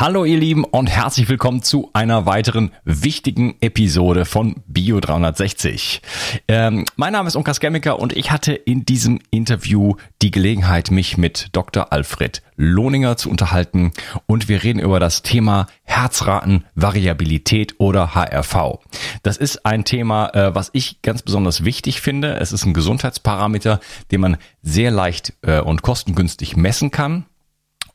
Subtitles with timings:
[0.00, 6.02] Hallo ihr Lieben und herzlich willkommen zu einer weiteren wichtigen Episode von Bio 360.
[6.46, 11.18] Ähm, mein Name ist Unkas Gemmiker und ich hatte in diesem Interview die Gelegenheit, mich
[11.18, 11.92] mit Dr.
[11.92, 13.90] Alfred Lohninger zu unterhalten
[14.26, 18.78] und wir reden über das Thema Herzratenvariabilität oder HRV.
[19.24, 22.36] Das ist ein Thema, äh, was ich ganz besonders wichtig finde.
[22.36, 23.80] Es ist ein Gesundheitsparameter,
[24.12, 27.26] den man sehr leicht äh, und kostengünstig messen kann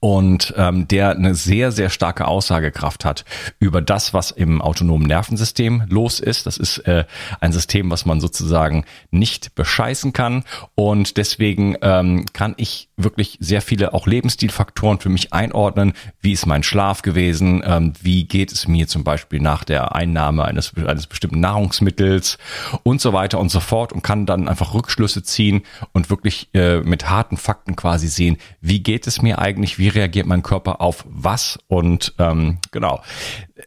[0.04, 3.24] und ähm, der eine sehr, sehr starke Aussagekraft hat
[3.60, 6.46] über das, was im autonomen Nervensystem los ist.
[6.46, 7.06] Das ist äh,
[7.40, 10.44] ein System, was man sozusagen nicht bescheißen kann
[10.76, 15.94] und deswegen ähm, kann ich wirklich sehr viele auch Lebensstilfaktoren für mich einordnen.
[16.20, 17.64] Wie ist mein Schlaf gewesen?
[17.66, 22.40] Ähm, wie geht es mir zum Beispiel nach der Einnahme eines, eines bestimmten Nahrungsmittels
[22.84, 25.62] und so weiter und so fort und kann dann einfach Rückschlüsse ziehen
[25.94, 30.26] und wirklich äh, mit harten Fakten quasi sehen, wie geht es mir eigentlich, wie reagiert
[30.26, 33.02] mein Körper auf was und ähm, genau.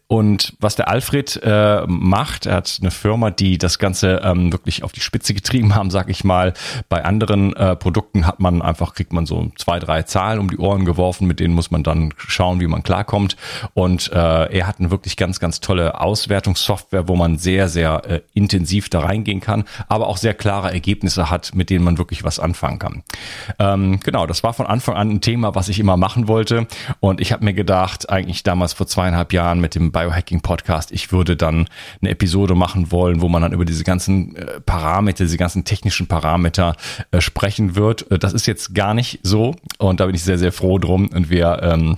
[0.09, 4.85] Und was der Alfred äh, macht, er hat eine Firma, die das Ganze ähm, wirklich
[4.85, 6.53] auf die Spitze getrieben haben, sag ich mal.
[6.89, 10.59] Bei anderen äh, Produkten hat man einfach, kriegt man so zwei, drei Zahlen um die
[10.59, 13.37] Ohren geworfen, mit denen muss man dann schauen, wie man klarkommt.
[13.75, 18.21] Und äh, er hat eine wirklich ganz, ganz tolle Auswertungssoftware, wo man sehr, sehr äh,
[18.33, 22.39] intensiv da reingehen kann, aber auch sehr klare Ergebnisse hat, mit denen man wirklich was
[22.39, 23.03] anfangen kann.
[23.59, 26.69] Ähm, genau, das war von Anfang an ein Thema, was ich immer machen wollte.
[27.01, 31.11] Und ich habe mir gedacht, eigentlich damals vor zweieinhalb Jahren mit dem Biohacking Podcast, ich
[31.11, 31.69] würde dann
[32.03, 36.07] eine Episode machen wollen, wo man dann über diese ganzen äh, Parameter, diese ganzen technischen
[36.07, 36.77] Parameter
[37.13, 38.11] äh, sprechen wird.
[38.11, 41.09] Äh, das ist jetzt gar nicht so und da bin ich sehr, sehr froh drum
[41.09, 41.97] und wir ähm,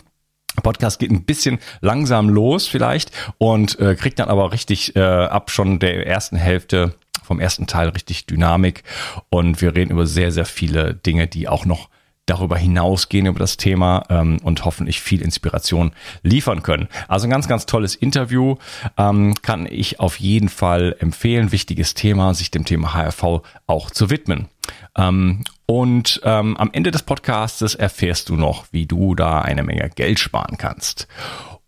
[0.63, 5.51] Podcast geht ein bisschen langsam los vielleicht und äh, kriegt dann aber richtig äh, ab
[5.51, 8.85] schon der ersten Hälfte vom ersten Teil richtig Dynamik
[9.29, 11.89] und wir reden über sehr, sehr viele Dinge, die auch noch
[12.29, 16.89] darüber hinausgehen über das Thema ähm, und hoffentlich viel Inspiration liefern können.
[17.09, 18.57] Also ein ganz, ganz tolles Interview
[18.97, 21.53] ähm, kann ich auf jeden Fall empfehlen.
[21.53, 24.49] Wichtiges Thema, sich dem Thema HRV auch zu widmen.
[24.97, 29.91] Ähm, und ähm, am Ende des Podcastes erfährst du noch, wie du da eine Menge
[29.95, 31.09] Geld sparen kannst.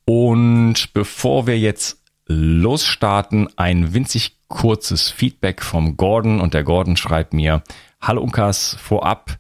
[0.05, 7.33] Und bevor wir jetzt losstarten, ein winzig kurzes Feedback vom Gordon und der Gordon schreibt
[7.33, 7.63] mir,
[8.01, 9.39] Hallo Unkas, vorab,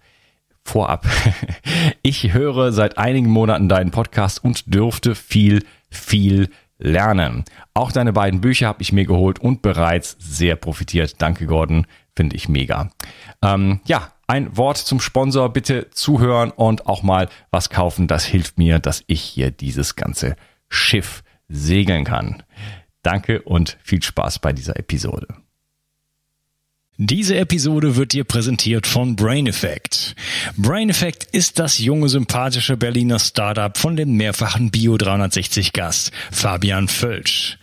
[0.70, 1.06] vorab.
[2.02, 6.48] Ich höre seit einigen Monaten deinen Podcast und dürfte viel, viel
[6.78, 7.44] lernen.
[7.74, 11.20] Auch deine beiden Bücher habe ich mir geholt und bereits sehr profitiert.
[11.20, 11.86] Danke, Gordon.
[12.16, 12.90] Finde ich mega.
[13.42, 15.52] Ähm, ja, ein Wort zum Sponsor.
[15.52, 18.06] Bitte zuhören und auch mal was kaufen.
[18.06, 20.36] Das hilft mir, dass ich hier dieses ganze
[20.68, 22.42] Schiff segeln kann.
[23.02, 25.28] Danke und viel Spaß bei dieser Episode.
[27.02, 30.14] Diese Episode wird dir präsentiert von Brain Effect.
[30.58, 36.88] Brain Effect ist das junge, sympathische Berliner Startup von dem mehrfachen Bio 360 Gast Fabian
[36.88, 37.56] Völsch.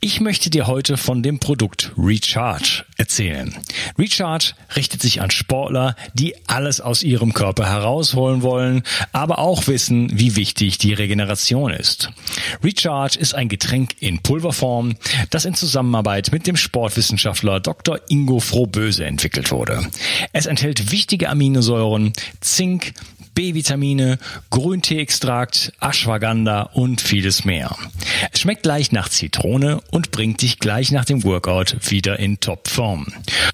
[0.00, 3.54] Ich möchte dir heute von dem Produkt Recharge erzählen.
[3.96, 8.82] Recharge richtet sich an Sportler, die alles aus ihrem Körper herausholen wollen,
[9.12, 12.10] aber auch wissen, wie wichtig die Regeneration ist.
[12.64, 14.96] Recharge ist ein Getränk in Pulverform,
[15.30, 18.00] das in Zusammenarbeit mit dem Sportwissenschaftler Dr.
[18.08, 19.86] Ingo Frohböse entwickelt wurde.
[20.32, 22.94] Es enthält wichtige Aminosäuren, Zink,
[23.34, 24.18] B-Vitamine,
[24.50, 27.76] Grünteeextrakt, Ashwagandha und vieles mehr.
[28.32, 33.06] Es schmeckt leicht nach Zitrone und bringt dich gleich nach dem Workout wieder in Topform.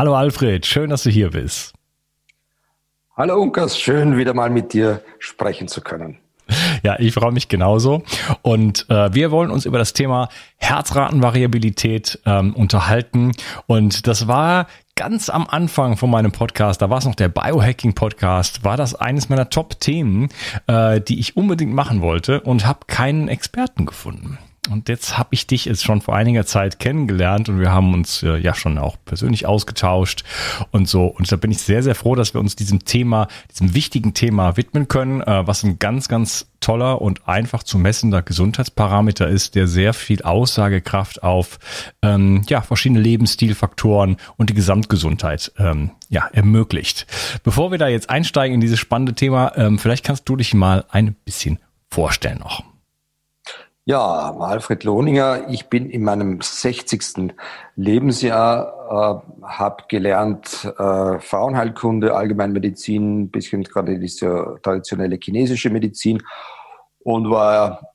[0.00, 1.74] Hallo Alfred, schön, dass du hier bist.
[3.18, 6.16] Hallo Unkas, schön wieder mal mit dir sprechen zu können.
[6.82, 8.02] Ja, ich freue mich genauso.
[8.40, 13.32] Und äh, wir wollen uns über das Thema Herzratenvariabilität ähm, unterhalten.
[13.66, 17.92] Und das war ganz am Anfang von meinem Podcast, da war es noch der Biohacking
[17.92, 20.30] Podcast, war das eines meiner Top-Themen,
[20.66, 24.38] äh, die ich unbedingt machen wollte und habe keinen Experten gefunden.
[24.70, 28.22] Und jetzt habe ich dich jetzt schon vor einiger Zeit kennengelernt und wir haben uns
[28.22, 30.22] äh, ja schon auch persönlich ausgetauscht
[30.70, 31.06] und so.
[31.06, 34.56] Und da bin ich sehr, sehr froh, dass wir uns diesem Thema, diesem wichtigen Thema
[34.56, 39.66] widmen können, äh, was ein ganz, ganz toller und einfach zu messender Gesundheitsparameter ist, der
[39.66, 41.58] sehr viel Aussagekraft auf
[42.02, 47.06] ähm, ja, verschiedene Lebensstilfaktoren und die Gesamtgesundheit ähm, ja, ermöglicht.
[47.42, 50.84] Bevor wir da jetzt einsteigen in dieses spannende Thema, ähm, vielleicht kannst du dich mal
[50.90, 51.58] ein bisschen
[51.88, 52.69] vorstellen noch.
[53.86, 57.32] Ja, Alfred Lohninger, ich bin in meinem 60.
[57.76, 66.22] Lebensjahr, äh, habe gelernt äh, Frauenheilkunde, Allgemeinmedizin, ein bisschen gerade diese traditionelle chinesische Medizin
[66.98, 67.94] und war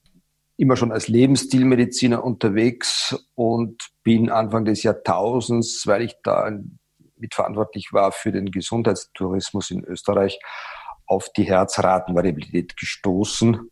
[0.57, 6.49] immer schon als Lebensstilmediziner unterwegs und bin Anfang des Jahrtausends, weil ich da
[7.17, 10.39] mitverantwortlich war für den Gesundheitstourismus in Österreich,
[11.05, 13.69] auf die Herzratenvariabilität gestoßen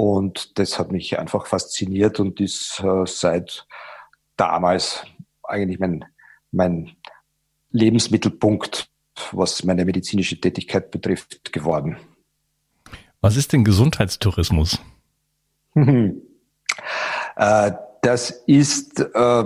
[0.00, 3.66] und das hat mich einfach fasziniert und ist äh, seit
[4.38, 5.04] damals
[5.42, 6.06] eigentlich mein,
[6.52, 6.92] mein
[7.70, 8.88] Lebensmittelpunkt,
[9.32, 11.98] was meine medizinische Tätigkeit betrifft, geworden.
[13.20, 14.80] Was ist denn Gesundheitstourismus?
[15.74, 16.12] äh,
[18.00, 19.44] das ist äh,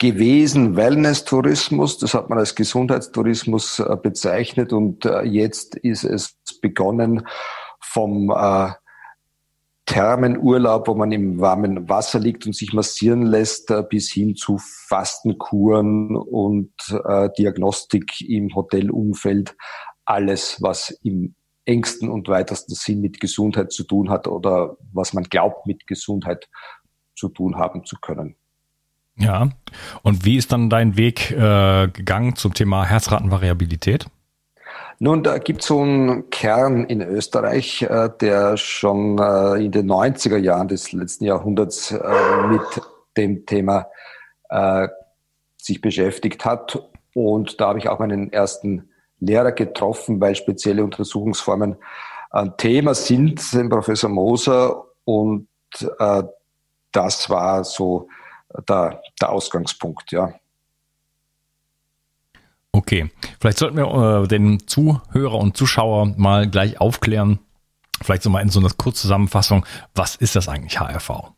[0.00, 7.28] gewesen Wellness-Tourismus, das hat man als Gesundheitstourismus bezeichnet und jetzt ist es begonnen
[7.78, 8.32] vom
[9.86, 14.58] Thermenurlaub, wo man im warmen Wasser liegt und sich massieren lässt, äh, bis hin zu
[14.58, 16.72] Fastenkuren und
[17.08, 19.56] äh, Diagnostik im Hotelumfeld.
[20.04, 21.34] Alles, was im
[21.64, 26.48] engsten und weitesten Sinn mit Gesundheit zu tun hat oder was man glaubt, mit Gesundheit
[27.16, 28.36] zu tun haben zu können.
[29.18, 29.48] Ja,
[30.02, 34.06] und wie ist dann dein Weg äh, gegangen zum Thema Herzratenvariabilität?
[34.98, 39.90] Nun, da gibt es so einen Kern in Österreich, äh, der schon äh, in den
[39.90, 42.62] 90er Jahren des letzten Jahrhunderts äh, mit
[43.16, 43.88] dem Thema
[44.48, 44.88] äh,
[45.58, 46.82] sich beschäftigt hat.
[47.12, 48.88] Und da habe ich auch meinen ersten
[49.20, 51.76] Lehrer getroffen, weil spezielle Untersuchungsformen
[52.30, 54.84] ein Thema sind, den Professor Moser.
[55.04, 55.48] Und
[55.98, 56.22] äh,
[56.92, 58.08] das war so
[58.66, 60.32] der, der Ausgangspunkt, ja.
[62.76, 67.38] Okay, vielleicht sollten wir äh, den Zuhörer und Zuschauer mal gleich aufklären,
[68.02, 69.64] vielleicht so mal in so einer Kurzzusammenfassung,
[69.94, 71.32] was ist das eigentlich HRV?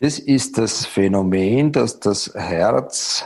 [0.00, 3.24] Das ist das Phänomen, dass das Herz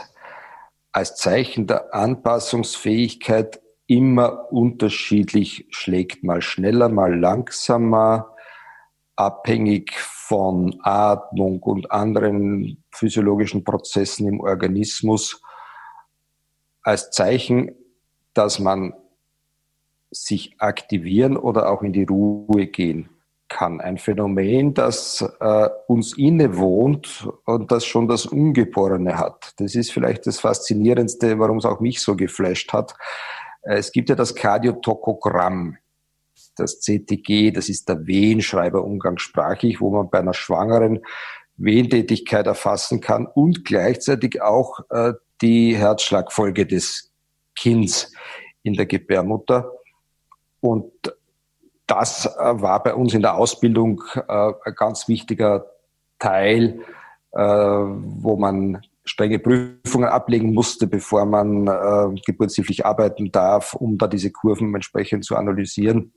[0.93, 8.33] als Zeichen der Anpassungsfähigkeit immer unterschiedlich schlägt, mal schneller, mal langsamer,
[9.17, 15.41] abhängig von Atmung und anderen physiologischen Prozessen im Organismus
[16.83, 17.75] als Zeichen,
[18.33, 18.93] dass man
[20.11, 23.09] sich aktivieren oder auch in die Ruhe gehen
[23.49, 23.81] kann.
[23.81, 29.53] Ein Phänomen, das äh, uns innewohnt und das schon das Ungeborene hat.
[29.57, 32.95] Das ist vielleicht das Faszinierendste, warum es auch mich so geflasht hat.
[33.61, 35.77] Äh, es gibt ja das Kardiotokogramm,
[36.55, 41.01] das CTG, das ist der Wehenschreiber umgangssprachlich, wo man bei einer Schwangeren
[41.55, 45.13] Wehentätigkeit erfassen kann und gleichzeitig auch äh,
[45.43, 47.11] die Herzschlagfolge des
[47.55, 48.11] Kindes
[48.63, 49.71] in der Gebärmutter.
[50.61, 50.91] Und
[51.85, 55.65] das äh, war bei uns in der Ausbildung äh, ein ganz wichtiger
[56.17, 56.79] Teil,
[57.33, 61.65] äh, wo man strenge Prüfungen ablegen musste, bevor man
[62.25, 66.13] geburtshilflich arbeiten darf, um da diese Kurven entsprechend zu analysieren,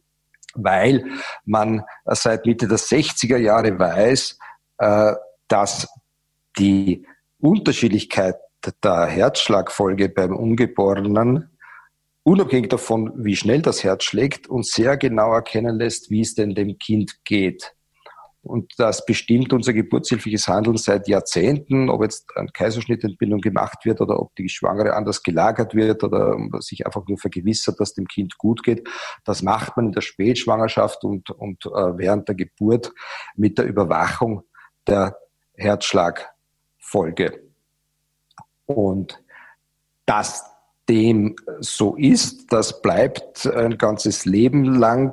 [0.54, 1.04] weil
[1.44, 4.38] man seit Mitte der 60er Jahre weiß,
[5.48, 5.88] dass
[6.56, 7.04] die
[7.40, 8.36] Unterschiedlichkeit
[8.82, 11.56] der Herzschlagfolge beim Ungeborenen,
[12.22, 16.54] unabhängig davon, wie schnell das Herz schlägt, uns sehr genau erkennen lässt, wie es denn
[16.54, 17.72] dem Kind geht.
[18.46, 24.20] Und das bestimmt unser geburtshilfliches Handeln seit Jahrzehnten, ob jetzt eine Kaiserschnittentbindung gemacht wird oder
[24.20, 28.62] ob die Schwangere anders gelagert wird oder sich einfach nur vergewissert, dass dem Kind gut
[28.62, 28.88] geht.
[29.24, 32.92] Das macht man in der Spätschwangerschaft und, und äh, während der Geburt
[33.34, 34.42] mit der Überwachung
[34.86, 35.16] der
[35.54, 37.45] Herzschlagfolge.
[38.66, 39.22] Und
[40.04, 40.44] dass
[40.88, 45.12] dem so ist, das bleibt ein ganzes Leben lang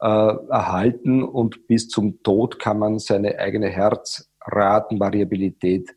[0.00, 5.94] äh, erhalten und bis zum Tod kann man seine eigene Herzratenvariabilität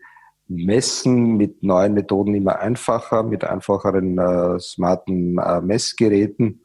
[0.47, 6.63] messen, mit neuen Methoden immer einfacher, mit einfacheren äh, smarten äh, Messgeräten.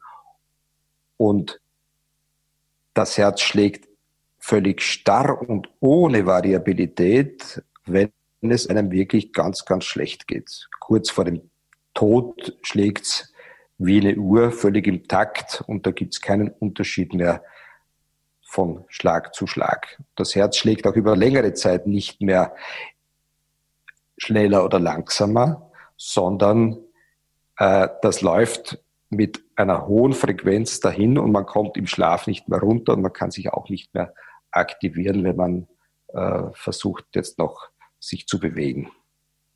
[1.15, 1.61] Und
[2.93, 3.87] das Herz schlägt
[4.39, 10.69] völlig starr und ohne Variabilität, wenn es einem wirklich ganz, ganz schlecht geht.
[10.79, 11.49] Kurz vor dem
[11.93, 13.33] Tod schlägt's
[13.77, 17.43] wie eine Uhr, völlig im Takt und da gibt's keinen Unterschied mehr
[18.41, 20.01] von Schlag zu Schlag.
[20.15, 22.55] Das Herz schlägt auch über längere Zeit nicht mehr
[24.17, 26.77] schneller oder langsamer, sondern
[27.57, 32.59] äh, das läuft mit einer hohen Frequenz dahin und man kommt im Schlaf nicht mehr
[32.59, 34.13] runter und man kann sich auch nicht mehr
[34.51, 35.67] aktivieren, wenn man
[36.07, 38.89] äh, versucht jetzt noch sich zu bewegen.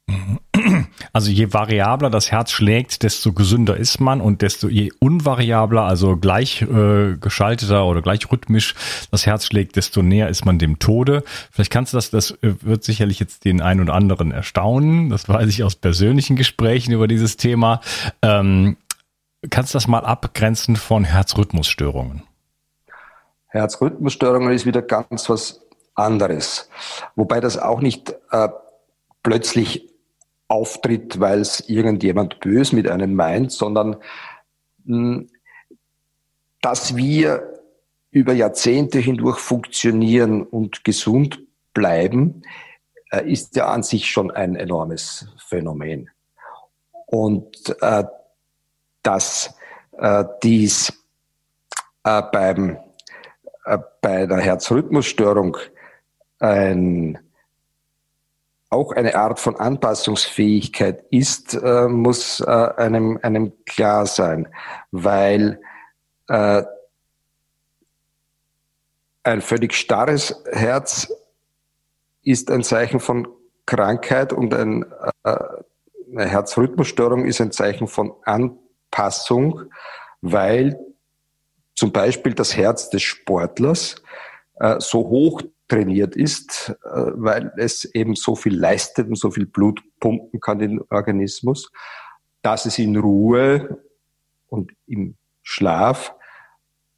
[1.14, 6.16] Also je variabler das Herz schlägt, desto gesünder ist man und desto je unvariabler, also
[6.16, 8.76] gleich äh, geschalteter oder gleich rhythmisch
[9.12, 11.24] das Herz schlägt, desto näher ist man dem Tode.
[11.52, 15.10] Vielleicht kannst du das, das äh, wird sicherlich jetzt den einen oder anderen erstaunen.
[15.10, 17.82] Das weiß ich aus persönlichen Gesprächen über dieses Thema.
[18.22, 18.78] Ähm,
[19.50, 22.24] kannst du das mal abgrenzen von Herzrhythmusstörungen?
[23.48, 25.62] Herzrhythmusstörungen ist wieder ganz was
[25.96, 26.70] anderes.
[27.16, 28.50] Wobei das auch nicht äh,
[29.24, 29.90] plötzlich
[30.48, 33.98] auftritt, weil es irgendjemand bös mit einem meint, sondern
[34.84, 35.30] mh, hm,
[36.62, 37.60] dass wir
[38.12, 41.42] über Jahrzehnte hindurch funktionieren und gesund
[41.74, 42.44] bleiben,
[43.12, 46.10] äh, ist ja an sich schon ein enormes Phänomen.
[47.08, 48.04] Und äh,
[49.04, 49.56] dass
[49.98, 50.94] äh, dies
[52.04, 52.78] äh, beim,
[53.66, 55.58] äh, bei einer Herzrhythmusstörung
[56.42, 57.20] ein
[58.72, 64.48] auch eine Art von Anpassungsfähigkeit ist, äh, muss äh, einem, einem klar sein,
[64.92, 65.60] weil
[66.30, 66.64] äh,
[69.24, 71.14] ein völlig starres Herz
[72.24, 73.28] ist ein Zeichen von
[73.66, 74.86] Krankheit und ein,
[75.26, 75.38] äh,
[76.14, 79.64] eine Herzrhythmusstörung ist ein Zeichen von Anpassung,
[80.22, 80.80] weil
[81.76, 83.96] zum Beispiel das Herz des Sportlers
[84.56, 89.46] äh, so hoch trainiert ist, äh, weil es eben so viel leistet und so viel
[89.46, 91.72] Blut pumpen kann den Organismus,
[92.42, 93.82] dass es in Ruhe
[94.48, 96.14] und im Schlaf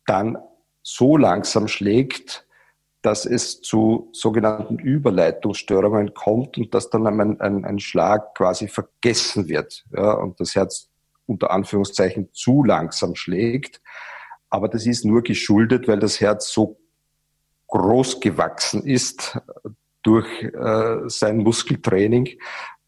[0.07, 0.39] dann
[0.81, 2.47] so langsam schlägt,
[3.03, 9.49] dass es zu sogenannten Überleitungsstörungen kommt und dass dann ein, ein, ein Schlag quasi vergessen
[9.49, 10.89] wird ja, und das Herz
[11.27, 13.81] unter Anführungszeichen zu langsam schlägt.
[14.49, 16.79] Aber das ist nur geschuldet, weil das Herz so
[17.73, 19.39] groß gewachsen ist
[20.03, 22.29] durch äh, sein Muskeltraining,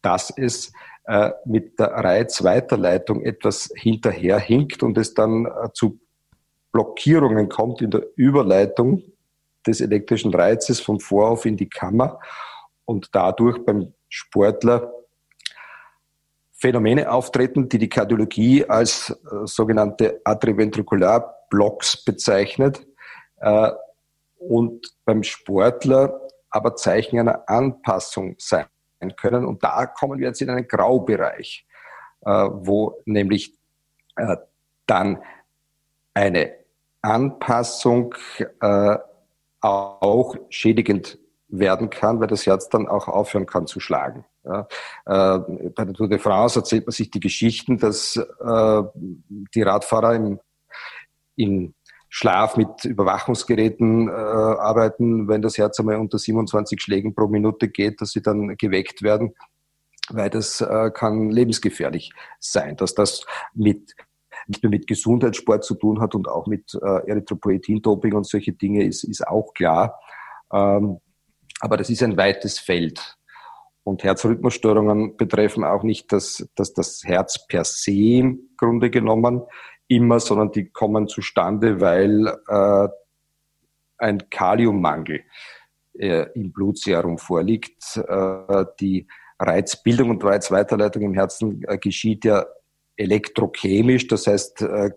[0.00, 0.72] dass es
[1.06, 5.98] äh, mit der Reizweiterleitung etwas hinterherhinkt und es dann äh, zu
[6.70, 9.02] Blockierungen kommt in der Überleitung
[9.66, 12.20] des elektrischen Reizes vom Vorhof in die Kammer
[12.84, 14.92] und dadurch beim Sportler
[16.52, 22.86] Phänomene auftreten, die die Kardiologie als äh, sogenannte Atrioventrikularblocks bezeichnet.
[24.48, 28.66] Und beim Sportler aber Zeichen einer Anpassung sein
[29.16, 29.44] können.
[29.44, 31.66] Und da kommen wir jetzt in einen Graubereich,
[32.22, 33.54] äh, wo nämlich
[34.16, 34.36] äh,
[34.86, 35.22] dann
[36.14, 36.54] eine
[37.02, 38.14] Anpassung
[38.60, 38.96] äh,
[39.60, 44.24] auch schädigend werden kann, weil das Herz dann auch aufhören kann zu schlagen.
[44.44, 44.66] Ja,
[45.06, 45.38] äh,
[45.70, 50.40] bei der Tour de France erzählt man sich die Geschichten, dass äh, die Radfahrer im,
[51.34, 51.74] in
[52.18, 58.00] Schlaf mit Überwachungsgeräten äh, arbeiten, wenn das Herz einmal unter 27 Schlägen pro Minute geht,
[58.00, 59.34] dass sie dann geweckt werden,
[60.08, 63.94] weil das äh, kann lebensgefährlich sein, dass das mit
[64.46, 68.84] nicht nur mit Gesundheitssport zu tun hat und auch mit äh, Erythropoetin-Doping und solche Dinge
[68.84, 70.00] ist, ist auch klar.
[70.50, 71.00] Ähm,
[71.60, 73.18] aber das ist ein weites Feld.
[73.82, 79.42] Und Herzrhythmusstörungen betreffen auch nicht das, das, das Herz per se im Grunde genommen
[79.88, 82.88] immer, sondern die kommen zustande, weil äh,
[83.98, 85.22] ein Kaliummangel
[85.94, 87.96] äh, im Blutserum vorliegt.
[87.96, 89.06] Äh, die
[89.38, 92.46] Reizbildung und Reizweiterleitung im Herzen äh, geschieht ja
[92.96, 94.90] elektrochemisch, das heißt äh,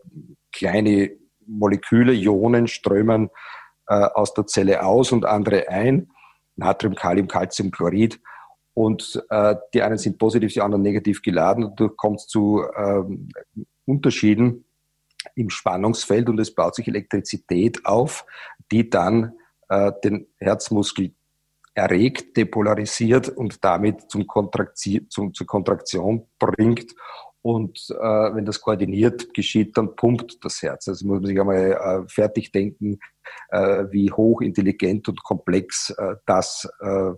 [0.52, 1.12] kleine
[1.46, 3.30] Moleküle, Ionen strömen
[3.88, 6.12] äh, aus der Zelle aus und andere ein.
[6.56, 8.20] Natrium, Kalium, Calcium, Chlorid.
[8.74, 11.74] Und äh, die einen sind positiv, die anderen negativ geladen.
[11.76, 13.30] Dadurch kommt es zu ähm,
[13.86, 14.66] Unterschieden
[15.36, 18.26] im Spannungsfeld und es baut sich Elektrizität auf,
[18.72, 19.34] die dann
[19.70, 21.14] äh, den Herzmuskel
[21.74, 26.94] erregt, depolarisiert und damit zum Kontrakti zum, zur Kontraktion bringt.
[27.42, 27.96] Und äh,
[28.36, 30.90] wenn das koordiniert geschieht, dann pumpt das Herz.
[30.90, 33.00] Also muss man sich einmal äh, fertig denken,
[33.50, 37.12] äh, wie hochintelligent und komplex äh, das äh,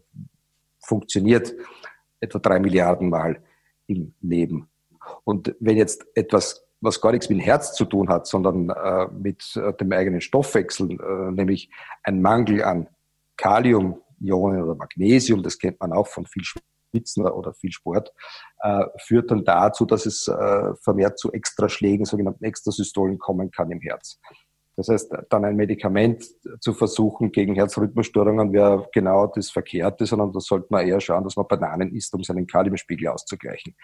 [0.79, 1.53] funktioniert,
[2.20, 3.41] etwa drei Milliarden Mal
[3.88, 4.70] im Leben.
[5.24, 9.07] Und wenn jetzt etwas was gar nichts mit dem Herz zu tun hat, sondern äh,
[9.13, 11.69] mit äh, dem eigenen Stoffwechsel, äh, nämlich
[12.03, 12.88] ein Mangel an
[13.38, 18.11] Kalium, Ionen oder Magnesium, das kennt man auch von viel Schwitzen oder viel Sport,
[18.59, 23.79] äh, führt dann dazu, dass es äh, vermehrt zu Extraschlägen, sogenannten Extrasystolen kommen kann im
[23.79, 24.19] Herz.
[24.77, 26.25] Das heißt, dann ein Medikament
[26.61, 31.35] zu versuchen gegen Herzrhythmusstörungen wäre genau das Verkehrte, sondern da sollte man eher schauen, dass
[31.35, 33.75] man Bananen isst, um seinen Kaliumspiegel auszugleichen.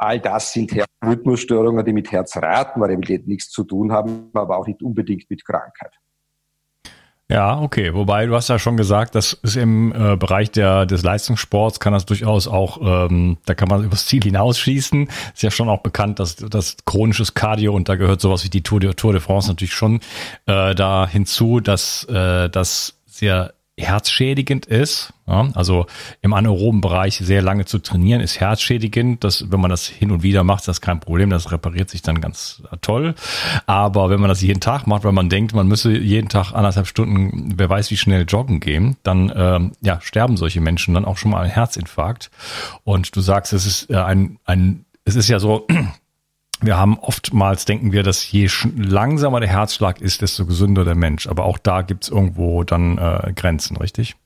[0.00, 5.28] All das sind Herzrhythmusstörungen, die mit Herzratenvariabilität nichts zu tun haben, aber auch nicht unbedingt
[5.28, 5.92] mit Krankheit.
[7.28, 7.92] Ja, okay.
[7.92, 11.92] Wobei du hast ja schon gesagt, das ist im äh, Bereich der, des Leistungssports kann
[11.92, 15.08] das durchaus auch, ähm, da kann man übers Ziel hinausschießen.
[15.34, 18.62] Ist ja schon auch bekannt, dass das chronisches Cardio und da gehört sowas wie die
[18.62, 20.00] Tour de, Tour de France natürlich schon
[20.46, 25.12] äh, da hinzu, dass äh, das sehr herzschädigend ist.
[25.26, 25.86] Ja, also
[26.22, 29.22] im anaeroben Bereich sehr lange zu trainieren ist herzschädigend.
[29.22, 31.30] Das, wenn man das hin und wieder macht, ist das kein Problem.
[31.30, 33.14] Das repariert sich dann ganz toll.
[33.66, 36.86] Aber wenn man das jeden Tag macht, weil man denkt, man müsse jeden Tag anderthalb
[36.86, 41.16] Stunden, wer weiß wie schnell joggen gehen, dann ähm, ja, sterben solche Menschen dann auch
[41.16, 42.30] schon mal ein Herzinfarkt.
[42.84, 45.66] Und du sagst, es ist äh, ein, ein es ist ja so,
[46.60, 51.26] wir haben oftmals denken wir, dass je langsamer der Herzschlag ist, desto gesünder der Mensch.
[51.26, 54.16] Aber auch da gibt es irgendwo dann äh, Grenzen, richtig?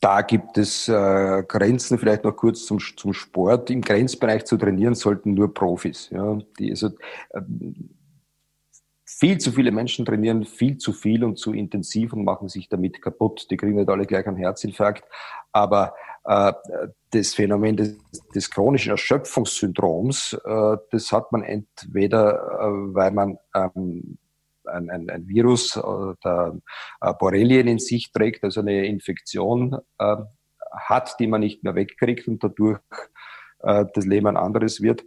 [0.00, 3.70] Da gibt es äh, Grenzen, vielleicht noch kurz zum, zum Sport.
[3.70, 6.08] Im Grenzbereich zu trainieren sollten nur Profis.
[6.10, 6.88] Ja, die, also,
[7.30, 7.42] äh,
[9.04, 13.02] viel zu viele Menschen trainieren viel zu viel und zu intensiv und machen sich damit
[13.02, 13.48] kaputt.
[13.50, 15.04] Die kriegen nicht alle gleich einen Herzinfarkt.
[15.52, 17.98] Aber das Phänomen des,
[18.34, 24.18] des chronischen Erschöpfungssyndroms, äh, das hat man entweder, äh, weil man ähm,
[24.64, 26.58] ein, ein, ein Virus äh, der
[27.00, 30.16] äh, Borrelien in sich trägt, also eine Infektion äh,
[30.72, 32.80] hat, die man nicht mehr wegkriegt und dadurch
[33.60, 35.04] äh, das Leben ein anderes wird.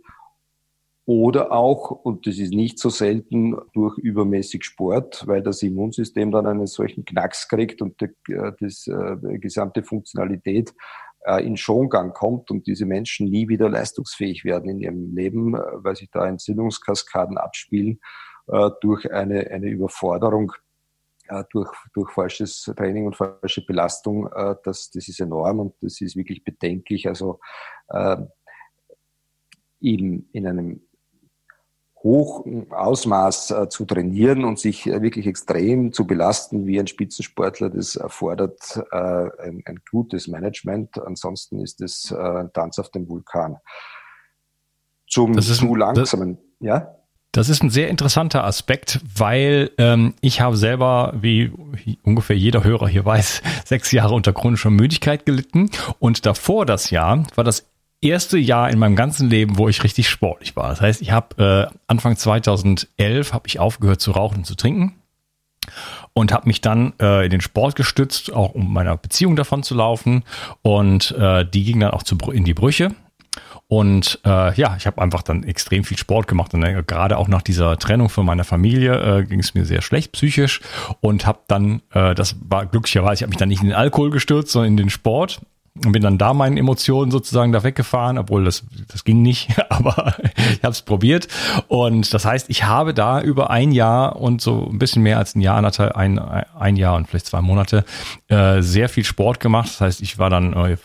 [1.05, 6.48] Oder auch, und das ist nicht so selten, durch übermäßig Sport, weil das Immunsystem dann
[6.48, 10.74] einen solchen Knacks kriegt und die, äh, das, äh, die gesamte Funktionalität äh,
[11.42, 16.10] in Schongang kommt und diese Menschen nie wieder leistungsfähig werden in ihrem Leben, weil sich
[16.12, 18.01] da Entzündungskaskaden abspielen
[18.82, 20.51] durch eine, eine Überforderung
[21.51, 24.29] durch, durch falsches Training und falsche Belastung,
[24.64, 27.07] das, das ist enorm und das ist wirklich bedenklich.
[27.07, 27.40] Also
[27.88, 28.18] äh,
[29.79, 30.81] in, in einem
[32.03, 37.70] hohen Ausmaß äh, zu trainieren und sich äh, wirklich extrem zu belasten wie ein Spitzensportler,
[37.70, 41.01] das erfordert äh, ein, ein, gutes Management.
[41.01, 43.57] Ansonsten ist es äh, ein Tanz auf dem Vulkan.
[45.07, 46.96] Zum zu langsamen, das, ja?
[47.31, 51.51] Das ist ein sehr interessanter Aspekt, weil ähm, ich habe selber, wie
[52.03, 57.24] ungefähr jeder Hörer hier weiß, sechs Jahre unter chronischer Müdigkeit gelitten und davor das Jahr
[57.35, 57.66] war das
[58.03, 60.70] erste Jahr in meinem ganzen Leben, wo ich richtig sportlich war.
[60.70, 64.96] Das heißt, ich habe äh, Anfang 2011 habe ich aufgehört zu rauchen und zu trinken
[66.13, 69.75] und habe mich dann äh, in den Sport gestützt, auch um meiner Beziehung davon zu
[69.75, 70.24] laufen
[70.61, 72.92] und äh, die ging dann auch zu, in die Brüche.
[73.68, 76.53] Und äh, ja, ich habe einfach dann extrem viel Sport gemacht.
[76.53, 79.81] Und äh, gerade auch nach dieser Trennung von meiner Familie äh, ging es mir sehr
[79.81, 80.61] schlecht psychisch
[81.01, 84.11] und habe dann, äh, das war glücklicherweise, ich habe mich dann nicht in den Alkohol
[84.11, 85.42] gestürzt, sondern in den Sport
[85.83, 90.16] und bin dann da meinen Emotionen sozusagen da weggefahren, obwohl das, das ging nicht, aber
[90.36, 91.27] ich habe es probiert.
[91.68, 95.36] Und das heißt, ich habe da über ein Jahr und so ein bisschen mehr als
[95.36, 97.86] ein Jahr, anderthalb, ein, ein Jahr und vielleicht zwei Monate
[98.27, 99.68] äh, sehr viel Sport gemacht.
[99.68, 100.77] Das heißt, ich war dann äh,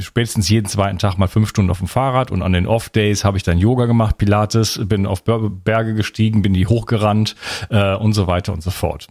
[0.00, 3.36] spätestens jeden zweiten Tag mal fünf Stunden auf dem Fahrrad und an den Off-Days habe
[3.36, 7.36] ich dann Yoga gemacht, Pilates, bin auf Berge gestiegen, bin die hochgerannt
[7.70, 9.06] äh, und so weiter und so fort.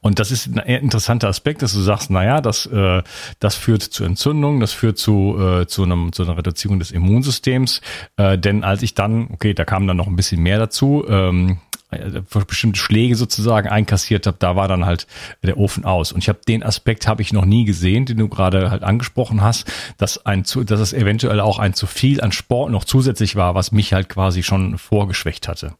[0.00, 3.02] Und das ist ein interessanter Aspekt, dass du sagst, na ja, das, äh,
[3.40, 7.80] das führt zu Entzündungen, das führt zu, äh, zu, einem, zu einer Reduzierung des Immunsystems.
[8.16, 11.58] Äh, denn als ich dann, okay, da kam dann noch ein bisschen mehr dazu, ähm,
[11.90, 15.06] äh, bestimmte Schläge sozusagen einkassiert habe, da war dann halt
[15.42, 16.12] der Ofen aus.
[16.12, 19.42] Und ich habe den Aspekt habe ich noch nie gesehen, den du gerade halt angesprochen
[19.42, 23.36] hast, dass ein zu, dass es eventuell auch ein zu viel an Sport noch zusätzlich
[23.36, 25.74] war, was mich halt quasi schon vorgeschwächt hatte.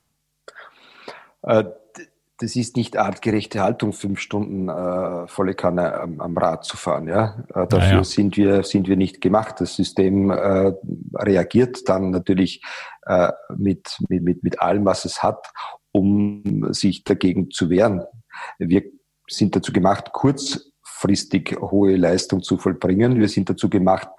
[1.43, 1.65] Äh
[2.45, 7.09] das ist nicht artgerechte Haltung, fünf Stunden äh, volle Kanne am, am, Rad zu fahren.
[7.09, 7.43] Ja?
[7.55, 8.05] Äh, dafür ja, ja.
[8.05, 9.61] sind wir sind wir nicht gemacht.
[9.61, 10.73] Das System äh,
[11.15, 12.63] reagiert dann natürlich
[13.07, 15.53] äh, mit, mit mit mit allem, was es hat,
[15.91, 18.03] um sich dagegen zu wehren.
[18.59, 18.83] Wir
[19.27, 23.19] sind dazu gemacht, kurzfristig hohe Leistung zu vollbringen.
[23.19, 24.11] Wir sind dazu gemacht,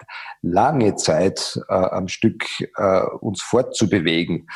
[0.42, 2.44] lange Zeit äh, am Stück
[2.76, 4.48] äh, uns fortzubewegen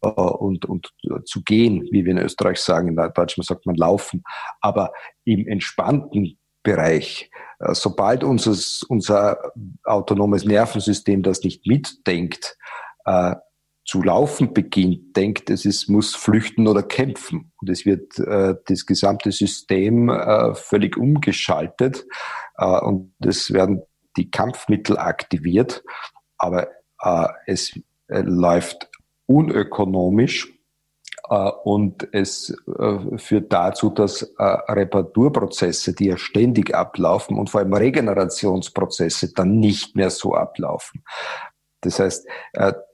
[0.00, 0.92] und, und
[1.24, 4.22] zu gehen, wie wir in Österreich sagen, in Deutschland sagt man laufen,
[4.60, 4.92] aber
[5.24, 8.56] im entspannten Bereich, äh, sobald unser,
[8.88, 9.52] unser
[9.84, 12.56] autonomes Nervensystem das nicht mitdenkt,
[13.04, 13.36] äh,
[13.86, 17.52] zu laufen beginnt, denkt, es ist, muss flüchten oder kämpfen.
[17.56, 22.04] Und es wird äh, das gesamte System äh, völlig umgeschaltet
[22.58, 23.82] äh, und es werden
[24.18, 25.82] die Kampfmittel aktiviert,
[26.36, 26.68] aber
[27.00, 28.90] äh, es äh, läuft
[29.28, 30.52] unökonomisch
[31.28, 37.60] äh, und es äh, führt dazu, dass äh, Reparaturprozesse, die ja ständig ablaufen und vor
[37.60, 41.04] allem Regenerationsprozesse dann nicht mehr so ablaufen.
[41.82, 42.26] Das heißt,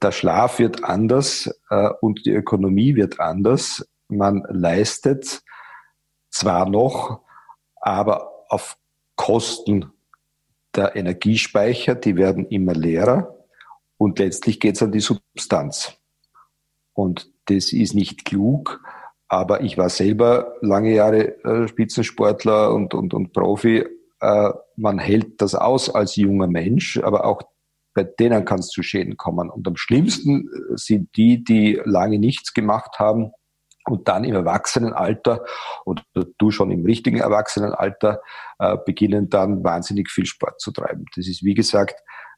[0.03, 1.51] der Schlaf wird anders
[2.03, 3.89] und die Ökonomie wird anders.
[4.09, 5.43] Man leistet
[6.29, 7.23] zwar noch,
[7.77, 8.77] aber auf
[9.17, 9.91] Kosten
[10.77, 13.35] der Energiespeicher, die werden immer leerer
[13.97, 15.97] und letztlich geht es an die Substanz.
[16.95, 18.81] Und das ist nicht klug,
[19.29, 23.85] aber ich war selber lange Jahre äh, Spitzensportler und, und, und Profi.
[24.21, 27.43] Äh, man hält das aus als junger Mensch, aber auch
[27.95, 29.51] bei denen kann es zu Schäden kommen.
[29.51, 33.33] Und am schlimmsten äh, sind die, die lange nichts gemacht haben
[33.87, 35.45] und dann im Erwachsenenalter
[35.85, 36.03] oder
[36.39, 38.21] du schon im richtigen Erwachsenenalter
[38.59, 41.05] äh, beginnen dann wahnsinnig viel Sport zu treiben.
[41.17, 41.97] Das ist, wie gesagt,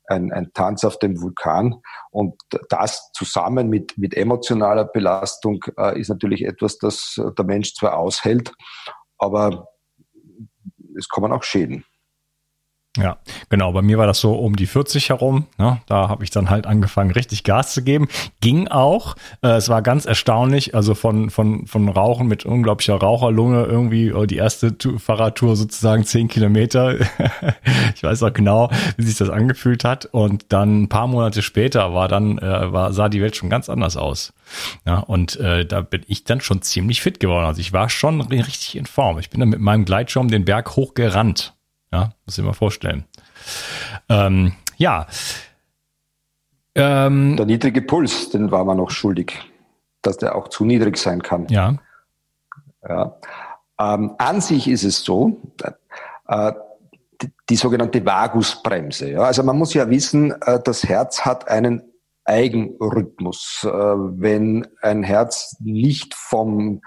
[0.08, 1.74] ein, ein Tanz auf dem Vulkan.
[2.10, 2.34] Und
[2.68, 8.52] das zusammen mit, mit emotionaler Belastung äh, ist natürlich etwas, das der Mensch zwar aushält,
[9.18, 9.68] aber
[10.96, 11.84] es kommen auch Schäden.
[12.96, 13.72] Ja, genau.
[13.72, 15.46] Bei mir war das so um die 40 herum.
[15.58, 15.80] Ne?
[15.86, 18.08] Da habe ich dann halt angefangen, richtig Gas zu geben.
[18.40, 19.16] Ging auch.
[19.42, 20.74] Äh, es war ganz erstaunlich.
[20.74, 26.28] Also von, von, von Rauchen mit unglaublicher Raucherlunge irgendwie äh, die erste Fahrradtour sozusagen 10
[26.28, 26.96] Kilometer.
[27.94, 30.06] ich weiß auch genau, wie sich das angefühlt hat.
[30.06, 33.68] Und dann ein paar Monate später war dann, äh, war, sah die Welt schon ganz
[33.68, 34.32] anders aus.
[34.86, 37.46] Ja, und äh, da bin ich dann schon ziemlich fit geworden.
[37.46, 39.18] Also ich war schon richtig in Form.
[39.18, 41.55] Ich bin dann mit meinem Gleitschirm den Berg hochgerannt.
[41.96, 43.06] Ja, muss ich mal vorstellen.
[44.10, 45.06] Ähm, ja.
[46.74, 49.38] Ähm, der niedrige Puls, den war man noch schuldig,
[50.02, 51.46] dass der auch zu niedrig sein kann.
[51.48, 51.76] Ja.
[52.86, 53.16] ja.
[53.80, 55.40] Ähm, an sich ist es so,
[56.28, 56.52] äh,
[57.22, 59.12] die, die, sogenannte Vagusbremse.
[59.12, 59.20] Ja?
[59.20, 61.82] Also man muss ja wissen, äh, das Herz hat einen
[62.26, 63.64] Eigenrhythmus.
[63.64, 66.82] Äh, wenn ein Herz nicht vom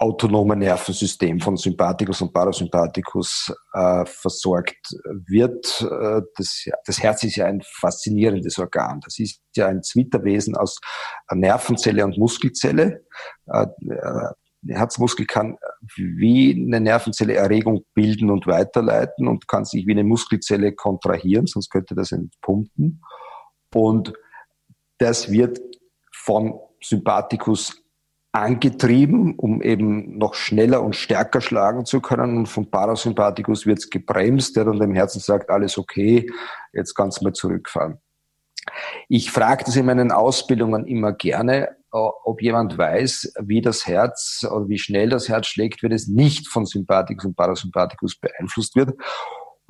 [0.00, 5.82] autonome Nervensystem von Sympathikus und Parasympathikus äh, versorgt wird.
[5.82, 9.00] Äh, das, das Herz ist ja ein faszinierendes Organ.
[9.04, 10.80] Das ist ja ein Zwitterwesen aus
[11.30, 13.04] Nervenzelle und Muskelzelle.
[13.46, 13.66] Äh,
[14.62, 15.58] der Herzmuskel kann
[15.96, 21.68] wie eine Nervenzelle Erregung bilden und weiterleiten und kann sich wie eine Muskelzelle kontrahieren, sonst
[21.70, 23.02] könnte das entpumpen.
[23.74, 24.14] Und
[24.98, 25.60] das wird
[26.12, 27.82] von Sympathikus
[28.32, 32.38] angetrieben, um eben noch schneller und stärker schlagen zu können.
[32.38, 36.30] Und vom Parasympathikus wird es gebremst, der dann dem Herzen sagt, alles okay,
[36.72, 37.98] jetzt kannst du mal zurückfahren.
[39.08, 44.68] Ich frage das in meinen Ausbildungen immer gerne, ob jemand weiß, wie das Herz oder
[44.68, 48.92] wie schnell das Herz schlägt, wenn es nicht von Sympathikus und Parasympathikus beeinflusst wird.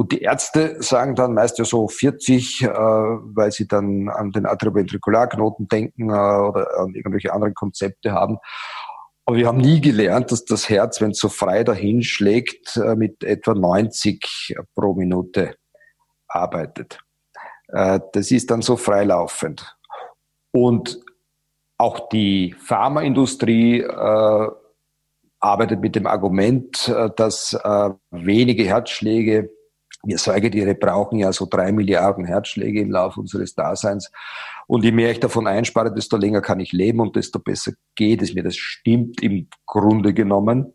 [0.00, 4.46] Und die Ärzte sagen dann meist ja so 40, äh, weil sie dann an den
[4.46, 8.38] Atrioventrikularknoten denken äh, oder an irgendwelche anderen Konzepte haben.
[9.26, 12.96] Aber wir haben nie gelernt, dass das Herz, wenn es so frei dahin schlägt, äh,
[12.96, 15.56] mit etwa 90 pro Minute
[16.28, 17.00] arbeitet.
[17.68, 19.76] Äh, das ist dann so freilaufend.
[20.50, 20.98] Und
[21.76, 24.48] auch die Pharmaindustrie äh,
[25.40, 27.52] arbeitet mit dem Argument, äh, dass
[28.10, 29.50] wenige Herzschläge
[30.02, 34.10] wir Säugetiere brauchen ja so drei Milliarden Herzschläge im Laufe unseres Daseins.
[34.66, 38.22] Und je mehr ich davon einspare, desto länger kann ich leben und desto besser geht
[38.22, 38.42] es mir.
[38.42, 40.74] Das stimmt im Grunde genommen.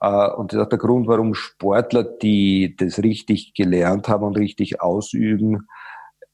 [0.00, 4.36] Äh, und das ist auch der Grund, warum Sportler, die das richtig gelernt haben und
[4.36, 5.66] richtig ausüben,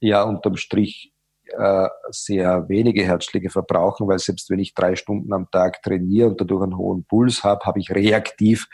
[0.01, 1.12] ja unterm Strich
[1.57, 6.40] äh, sehr wenige Herzschläge verbrauchen, weil selbst wenn ich drei Stunden am Tag trainiere und
[6.40, 8.66] dadurch einen hohen Puls habe, habe ich reaktiv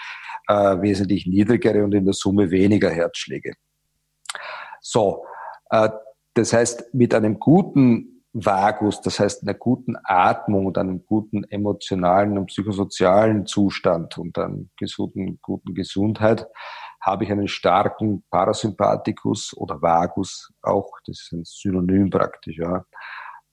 [0.51, 3.55] äh, wesentlich niedrigere und in der Summe weniger Herzschläge.
[4.81, 5.25] So,
[5.71, 5.89] äh,
[6.35, 12.37] das heißt, mit einem guten Vagus, das heißt einer guten Atmung und einem guten emotionalen
[12.37, 16.47] und psychosozialen Zustand und einer gesunden, guten Gesundheit,
[17.01, 22.85] habe ich einen starken Parasympathikus oder Vagus auch, das ist ein Synonym praktisch, ja.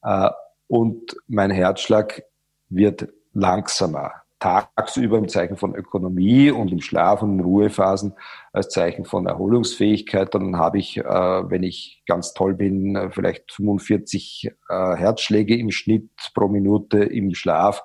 [0.04, 0.32] Äh,
[0.68, 2.24] und mein Herzschlag
[2.70, 8.14] wird langsamer tagsüber im Zeichen von Ökonomie und im Schlaf- und in Ruhephasen
[8.54, 10.34] als Zeichen von Erholungsfähigkeit.
[10.34, 15.72] Dann habe ich, äh, wenn ich ganz toll bin, äh, vielleicht 45 äh, Herzschläge im
[15.72, 17.84] Schnitt pro Minute im Schlaf.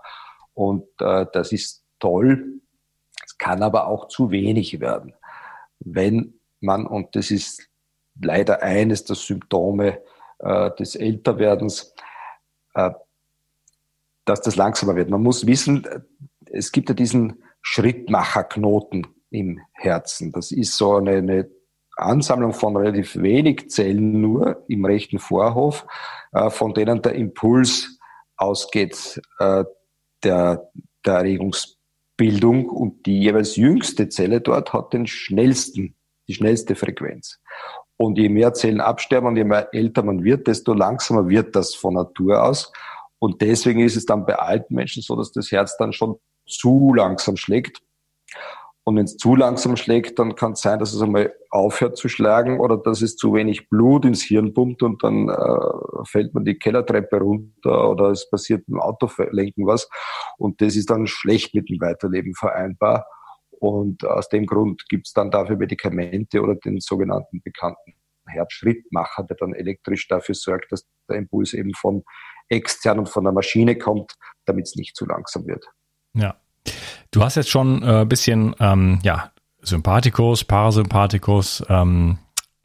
[0.54, 2.60] Und das ist toll.
[3.24, 5.14] Es kann aber auch zu wenig werden.
[5.80, 7.70] Wenn man, und das ist
[8.20, 10.02] leider eines der Symptome
[10.78, 11.94] des Älterwerdens,
[14.26, 15.08] dass das langsamer wird.
[15.08, 15.86] Man muss wissen,
[16.52, 20.32] es gibt ja diesen Schrittmacherknoten im Herzen.
[20.32, 21.50] Das ist so eine, eine
[21.96, 25.86] Ansammlung von relativ wenig Zellen nur im rechten Vorhof,
[26.32, 27.98] äh, von denen der Impuls
[28.36, 29.64] ausgeht äh,
[30.22, 30.70] der,
[31.04, 35.96] der Erregungsbildung und die jeweils jüngste Zelle dort hat den schnellsten,
[36.28, 37.40] die schnellste Frequenz.
[37.96, 41.74] Und je mehr Zellen absterben und je mehr älter man wird, desto langsamer wird das
[41.74, 42.72] von Natur aus.
[43.18, 46.94] Und deswegen ist es dann bei alten Menschen so, dass das Herz dann schon zu
[46.94, 47.80] langsam schlägt.
[48.84, 52.08] Und wenn es zu langsam schlägt, dann kann es sein, dass es einmal aufhört zu
[52.08, 56.44] schlagen oder dass es zu wenig Blut ins Hirn pumpt und dann äh, fällt man
[56.44, 59.88] die Kellertreppe runter oder es passiert im Autolenken was.
[60.36, 63.06] Und das ist dann schlecht mit dem Weiterleben vereinbar.
[63.50, 67.94] Und aus dem Grund gibt es dann dafür Medikamente oder den sogenannten bekannten
[68.26, 72.02] Herzschrittmacher, der dann elektrisch dafür sorgt, dass der Impuls eben von
[72.48, 74.14] extern und von der Maschine kommt,
[74.46, 75.64] damit es nicht zu langsam wird.
[76.14, 76.36] Ja.
[77.10, 79.30] Du hast jetzt schon ein äh, bisschen ähm, ja,
[79.62, 82.18] Sympathikus, Parasympathikus ähm,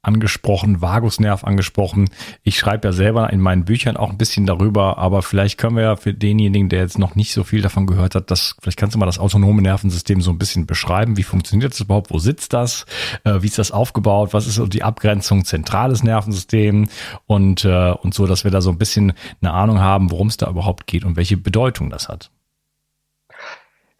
[0.07, 2.09] angesprochen, Vagusnerv angesprochen.
[2.43, 5.83] Ich schreibe ja selber in meinen Büchern auch ein bisschen darüber, aber vielleicht können wir
[5.83, 8.95] ja für denjenigen, der jetzt noch nicht so viel davon gehört hat, das, vielleicht kannst
[8.95, 11.17] du mal das autonome Nervensystem so ein bisschen beschreiben.
[11.17, 12.09] Wie funktioniert das überhaupt?
[12.09, 12.85] Wo sitzt das?
[13.25, 14.33] Äh, wie ist das aufgebaut?
[14.33, 16.87] Was ist so die Abgrenzung zentrales Nervensystem?
[17.25, 20.37] Und, äh, und so, dass wir da so ein bisschen eine Ahnung haben, worum es
[20.37, 22.31] da überhaupt geht und welche Bedeutung das hat.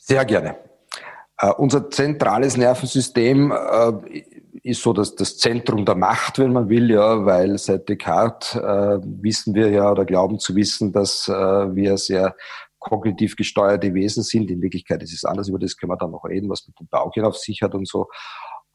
[0.07, 0.55] Sehr gerne.
[1.43, 4.01] Uh, unser zentrales Nervensystem uh,
[4.63, 9.01] ist so dass das Zentrum der Macht, wenn man will, ja, weil seit Descartes uh,
[9.21, 12.35] wissen wir ja oder glauben zu wissen, dass wir sehr
[12.79, 14.49] kognitiv gesteuerte Wesen sind.
[14.49, 16.87] In Wirklichkeit ist es anders, über das können wir dann noch reden, was mit dem
[16.87, 18.07] Bauchchen auf sich hat und so.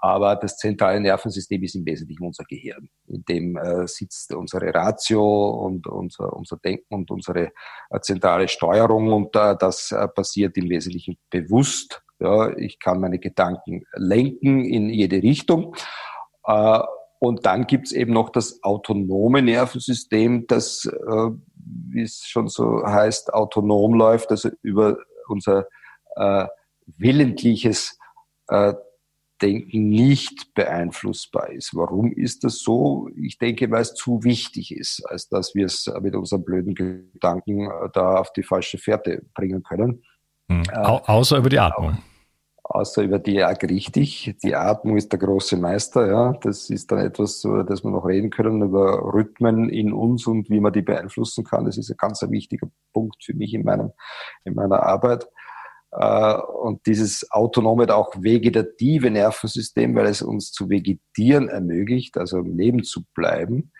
[0.05, 2.89] Aber das zentrale Nervensystem ist im Wesentlichen unser Gehirn.
[3.07, 7.53] In dem äh, sitzt unsere Ratio und unser, unser Denken und unsere
[7.89, 9.13] äh, zentrale Steuerung.
[9.13, 12.03] Und äh, das äh, passiert im Wesentlichen bewusst.
[12.19, 15.77] Ja, ich kann meine Gedanken lenken in jede Richtung.
[16.49, 16.81] Äh,
[17.21, 23.33] und dann gibt's eben noch das autonome Nervensystem, das, äh, wie es schon so heißt,
[23.33, 24.97] autonom läuft, also über
[25.29, 25.67] unser
[26.99, 27.97] willentliches
[29.43, 31.75] Denken nicht beeinflussbar ist.
[31.75, 33.09] Warum ist das so?
[33.17, 37.67] Ich denke, weil es zu wichtig ist, als dass wir es mit unseren blöden Gedanken
[37.67, 40.03] äh, da auf die falsche Fährte bringen können.
[40.49, 40.63] Mhm.
[40.73, 41.99] Äh, Au außer über die Atmung.
[42.63, 44.37] Außer über die Atmung, richtig.
[44.43, 46.33] Die Atmung ist der große Meister, ja.
[46.41, 50.49] Das ist dann etwas, über das wir noch reden können, über Rhythmen in uns und
[50.49, 51.65] wie man die beeinflussen kann.
[51.65, 53.91] Das ist ein ganz wichtiger Punkt für mich in meinem,
[54.45, 55.27] in meiner Arbeit.
[55.93, 62.57] Äh, und dieses autonome, auch vegetative Nervensystem, weil es uns zu vegetieren ermöglicht, also im
[62.57, 63.73] Leben zu bleiben,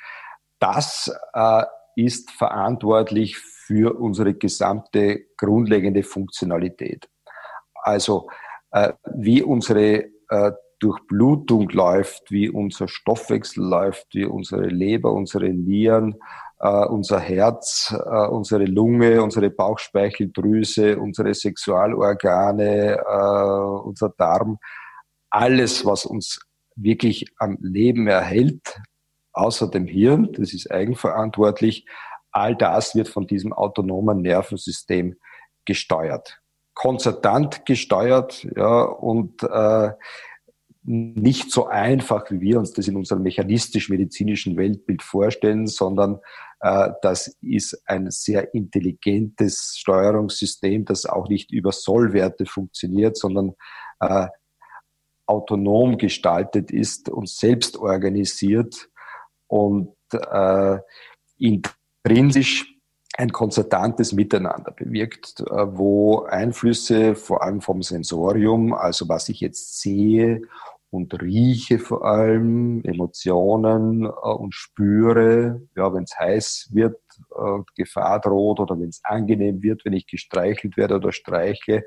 [0.59, 1.65] das äh,
[1.97, 7.09] ist verantwortlich für unsere gesamte grundlegende Funktionalität.
[7.75, 8.29] Also
[8.71, 10.11] äh, wie unsere
[10.79, 16.17] Durchblutung läuft, wie unser Stoffwechsel läuft, wie unsere Leber, unsere Nieren,
[16.69, 24.59] unser Herz, äh, unsere Lunge, unsere Bauchspeicheldrüse, unsere Sexualorgane, äh, unser Darm,
[25.31, 26.41] alles, was uns
[26.77, 28.81] wirklich am Leben erhält,
[29.33, 31.87] außer dem Hirn, das ist eigenverantwortlich,
[32.31, 35.17] all das wird von diesem autonomen Nervensystem
[35.65, 36.41] gesteuert.
[36.75, 39.91] Konzertant gesteuert, ja, und äh,
[40.85, 46.19] nicht so einfach, wie wir uns das in unserem mechanistisch-medizinischen Weltbild vorstellen, sondern äh,
[46.63, 53.55] das ist ein sehr intelligentes Steuerungssystem, das auch nicht über Sollwerte funktioniert, sondern
[53.99, 54.29] äh,
[55.27, 58.89] autonom gestaltet ist und selbst organisiert
[59.49, 60.79] und äh,
[61.39, 62.73] intrinsisch
[63.15, 69.81] ein konzertantes Miteinander bewirkt, äh, wo Einflüsse vor allem vom Sensorium, also was ich jetzt
[69.81, 70.43] sehe
[70.93, 77.01] und rieche vor allem, Emotionen äh, und spüre, ja, wenn es heiß wird,
[77.35, 81.85] äh, Gefahr droht oder wenn es angenehm wird, wenn ich gestreichelt werde oder streichle,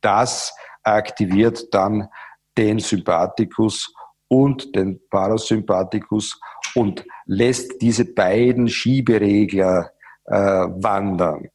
[0.00, 2.08] das aktiviert dann
[2.56, 3.92] den Sympathikus
[4.28, 6.40] und den Parasympathikus
[6.74, 9.90] und lässt diese beiden Schieberegler
[10.24, 11.48] äh, wandern.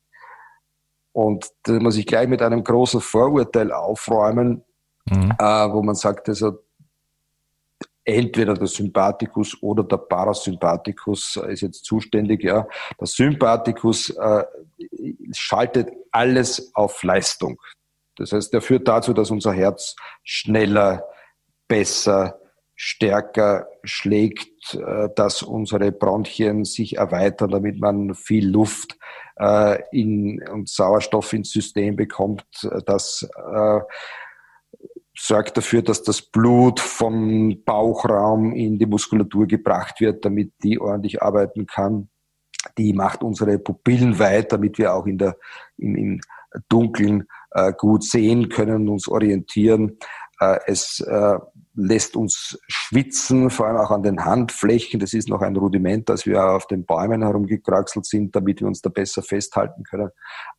[1.11, 4.63] Und da muss ich gleich mit einem großen Vorurteil aufräumen,
[5.09, 5.33] mhm.
[5.39, 6.59] äh, wo man sagt, also
[8.05, 12.43] entweder der Sympathikus oder der Parasympathikus ist jetzt zuständig.
[12.43, 12.67] Ja,
[12.99, 14.43] der Sympathikus äh,
[15.31, 17.59] schaltet alles auf Leistung.
[18.17, 21.03] Das heißt, der führt dazu, dass unser Herz schneller,
[21.67, 22.39] besser,
[22.75, 28.97] stärker schlägt, äh, dass unsere Bronchien sich erweitern, damit man viel Luft
[29.37, 32.45] äh, in, und Sauerstoff ins System bekommt.
[32.85, 33.79] Das äh,
[35.15, 41.21] sorgt dafür, dass das Blut vom Bauchraum in die Muskulatur gebracht wird, damit die ordentlich
[41.21, 42.09] arbeiten kann.
[42.77, 45.37] Die macht unsere Pupillen weit, damit wir auch in der,
[45.77, 46.21] im, im
[46.69, 49.97] Dunkeln äh, gut sehen können, uns orientieren.
[50.39, 51.37] Äh, es äh,
[51.75, 54.99] lässt uns schwitzen, vor allem auch an den Handflächen.
[54.99, 58.81] Das ist noch ein Rudiment, dass wir auf den Bäumen herumgekraxelt sind, damit wir uns
[58.81, 60.09] da besser festhalten können.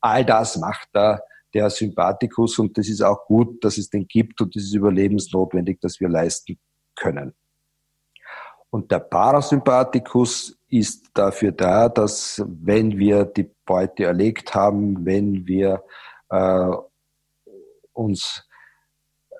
[0.00, 1.20] All das macht da
[1.54, 5.80] der Sympathikus und das ist auch gut, dass es den gibt und das ist überlebensnotwendig,
[5.80, 6.58] dass wir leisten
[6.96, 7.34] können.
[8.70, 15.84] Und der Parasympathikus ist dafür da, dass wenn wir die Beute erlegt haben, wenn wir
[16.28, 16.70] äh,
[17.92, 18.48] uns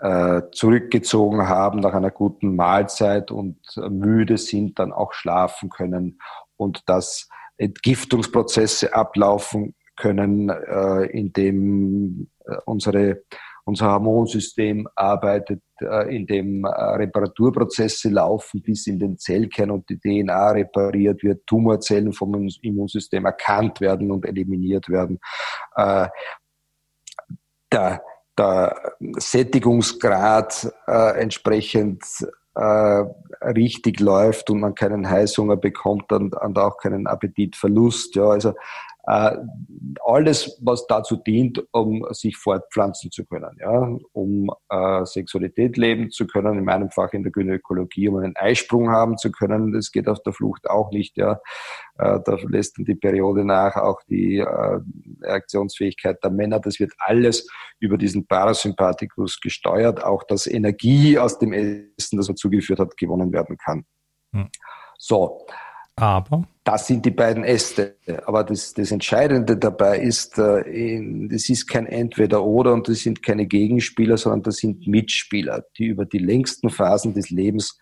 [0.01, 3.59] äh, zurückgezogen haben nach einer guten Mahlzeit und
[3.91, 6.21] müde sind, dann auch schlafen können
[6.57, 13.23] und dass Entgiftungsprozesse ablaufen können, äh, indem äh, unsere,
[13.65, 20.51] unser Hormonsystem arbeitet, äh, indem äh, Reparaturprozesse laufen bis in den Zellkern und die DNA
[20.51, 25.19] repariert wird, Tumorzellen vom Immunsystem erkannt werden und eliminiert werden.
[25.77, 26.09] Äh,
[27.73, 28.03] der
[28.37, 32.03] der Sättigungsgrad äh, entsprechend
[32.55, 33.05] äh,
[33.43, 38.17] richtig läuft und man keinen Heißhunger bekommt und, und auch keinen Appetitverlust.
[38.17, 38.55] Ja, also
[39.07, 46.27] alles, was dazu dient, um sich fortpflanzen zu können, ja, um äh, Sexualität leben zu
[46.27, 50.09] können, in meinem Fach in der Gynäkologie, um einen Eisprung haben zu können, das geht
[50.09, 51.41] auf der Flucht auch nicht, ja.
[51.99, 54.81] Äh, da lässt dann die Periode nach, auch die äh,
[55.21, 57.47] Reaktionsfähigkeit der Männer, das wird alles
[57.81, 63.33] über diesen Parasympathikus gesteuert, auch dass Energie aus dem Essen, das er zugeführt hat, gewonnen
[63.33, 63.85] werden kann.
[64.33, 64.49] Hm.
[64.99, 65.47] So.
[65.97, 66.45] Aber?
[66.65, 67.97] Das sind die beiden Äste.
[68.25, 73.47] Aber das, das Entscheidende dabei ist, äh, das ist kein Entweder-Oder und das sind keine
[73.47, 77.79] Gegenspieler, sondern das sind Mitspieler, die über die längsten Phasen des Lebens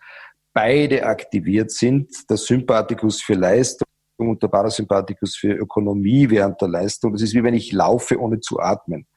[0.53, 2.11] beide aktiviert sind.
[2.29, 7.13] Der Sympathikus für Leistung und der Parasympathikus für Ökonomie während der Leistung.
[7.13, 9.07] Das ist wie wenn ich laufe, ohne zu atmen.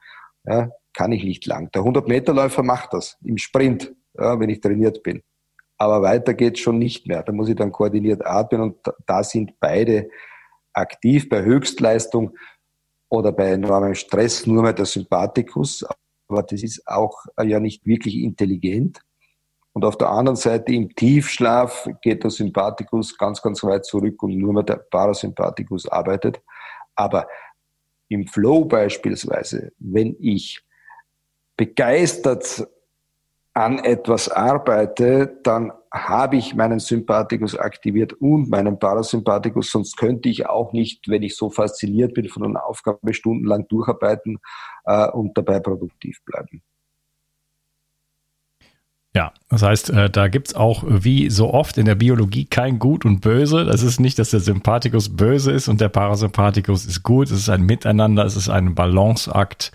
[0.43, 1.69] Ja, kann ich nicht lang.
[1.71, 5.21] Der 100-Meter-Läufer macht das im Sprint, ja, wenn ich trainiert bin
[5.77, 7.23] aber weiter geht's schon nicht mehr.
[7.23, 10.09] Da muss ich dann koordiniert atmen und da sind beide
[10.73, 12.35] aktiv bei Höchstleistung
[13.09, 15.85] oder bei enormem Stress nur mehr der Sympathikus,
[16.27, 19.01] aber das ist auch ja nicht wirklich intelligent.
[19.73, 24.35] Und auf der anderen Seite im Tiefschlaf geht der Sympathikus ganz, ganz weit zurück und
[24.35, 26.41] nur mehr der Parasympathikus arbeitet.
[26.95, 27.27] Aber
[28.09, 30.61] im Flow beispielsweise, wenn ich
[31.55, 32.67] begeistert
[33.57, 40.45] an etwas arbeite, dann habe ich meinen Sympathikus aktiviert und meinen Parasympathikus, sonst könnte ich
[40.45, 44.37] auch nicht, wenn ich so fasziniert bin von einer Aufgabe, stundenlang durcharbeiten
[44.85, 46.61] äh, und dabei produktiv bleiben.
[49.17, 53.03] Ja, das heißt, äh, da gibt's auch wie so oft in der Biologie kein Gut
[53.03, 53.65] und Böse.
[53.65, 57.31] Das ist nicht, dass der Sympathikus böse ist und der Parasympathikus ist gut.
[57.31, 59.71] Es ist ein Miteinander, es ist ein Balanceakt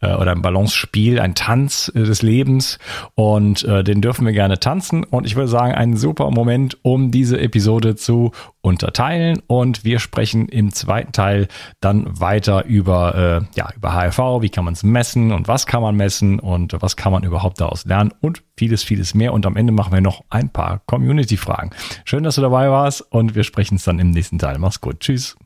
[0.00, 2.78] äh, oder ein Balancespiel, ein Tanz äh, des Lebens
[3.16, 5.02] und äh, den dürfen wir gerne tanzen.
[5.02, 8.30] Und ich würde sagen, ein super Moment, um diese Episode zu
[8.64, 11.48] unterteilen und wir sprechen im zweiten Teil
[11.80, 15.82] dann weiter über, äh, ja, über HIV, wie kann man es messen und was kann
[15.82, 19.56] man messen und was kann man überhaupt daraus lernen und vieles, vieles mehr und am
[19.56, 21.70] Ende machen wir noch ein paar Community-Fragen.
[22.06, 24.58] Schön, dass du dabei warst und wir sprechen es dann im nächsten Teil.
[24.58, 25.00] Mach's gut.
[25.00, 25.36] Tschüss.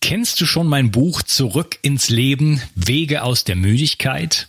[0.00, 4.48] Kennst du schon mein Buch Zurück ins Leben, Wege aus der Müdigkeit?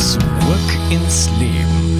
[0.00, 1.99] Zurück ins Leben.